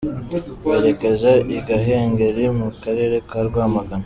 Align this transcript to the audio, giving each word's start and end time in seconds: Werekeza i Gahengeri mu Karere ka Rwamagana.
Werekeza 0.67 1.31
i 1.57 1.59
Gahengeri 1.67 2.45
mu 2.59 2.69
Karere 2.83 3.15
ka 3.29 3.39
Rwamagana. 3.47 3.99